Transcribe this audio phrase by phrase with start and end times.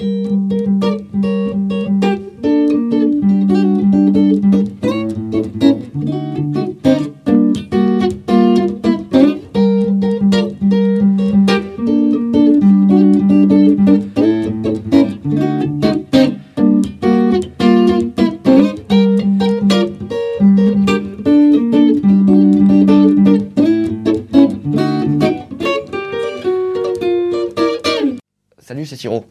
[0.00, 0.08] Salut,
[28.86, 29.26] c'est Siro.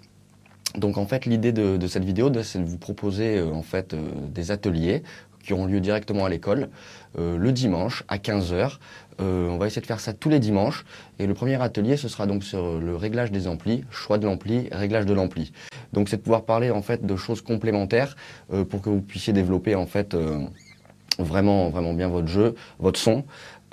[0.78, 4.02] Donc en fait, l'idée de, cette vidéo, c'est de vous proposer euh, en fait euh,
[4.30, 5.04] des ateliers
[5.44, 6.70] qui auront lieu directement à l'école
[7.18, 8.74] euh, le dimanche à 15h.
[9.20, 10.86] on va essayer de faire ça tous les dimanches.
[11.18, 14.68] Et le premier atelier, ce sera donc sur le réglage des amplis, choix de l'ampli,
[14.72, 15.52] réglage de l'ampli.
[15.94, 18.16] Donc c'est de pouvoir parler en fait de choses complémentaires
[18.70, 20.16] pour que vous puissiez développer en fait
[21.18, 23.26] vraiment, vraiment bien votre jeu, votre son.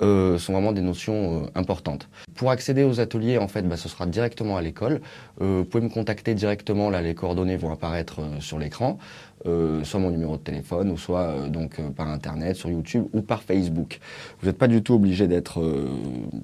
[0.03, 2.07] Euh, sont vraiment des notions importantes.
[2.37, 5.01] Pour accéder aux ateliers, en fait, bah, ce sera directement à l'école.
[5.41, 8.97] Euh, vous pouvez me contacter directement, là les coordonnées vont apparaître sur l'écran,
[9.83, 13.99] soit mon numéro de téléphone, ou soit donc par internet, sur YouTube ou par Facebook.
[14.39, 15.63] Vous n'êtes pas du tout obligé d'être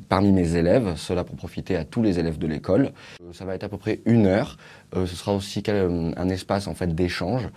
[0.08, 2.92] parmi mes élèves, cela pour profiter à tous les élèves de l'école.
[3.34, 4.58] ça va être à peu près une heure.
[4.94, 7.50] ce sera aussi un espace en fait d'échange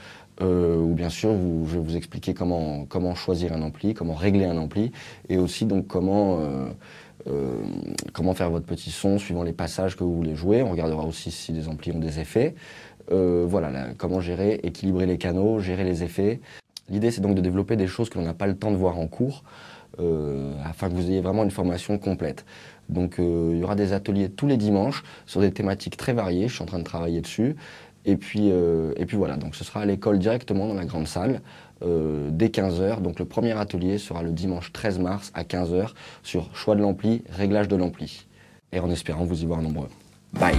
[0.43, 1.31] euh, où bien sûr
[1.67, 4.93] je vais vous expliquer comment, comment choisir un ampli, comment régler un ampli,
[5.31, 6.69] et aussi donc comment, euh,
[7.29, 7.59] euh,
[8.13, 10.63] comment faire votre petit son suivant les passages que vous voulez jouer.
[10.63, 12.55] On regardera aussi si les amplis ont des effets.
[13.11, 16.41] voilà, comment gérer, équilibrer les canaux, gérer les effets.
[16.89, 18.99] L'idée c'est donc de développer des choses que l'on n'a pas le temps de voir
[18.99, 19.45] en cours,
[20.65, 22.45] afin que vous ayez vraiment une formation complète.
[22.89, 26.55] Donc il y aura des ateliers tous les dimanches sur des thématiques très variées, je
[26.55, 27.57] suis en train de travailler dessus.
[28.07, 31.09] Et puis, euh, et puis voilà, donc ce sera à l'école directement dans la grande
[31.09, 31.43] salle
[31.83, 33.03] euh, dès 15h.
[33.03, 35.89] Donc le premier atelier sera le dimanche 13 mars à 15h
[36.23, 38.27] sur choix de l'ampli, réglage de l'ampli.
[38.73, 39.89] Et en espérant vous y voir nombreux.
[40.33, 40.55] Bye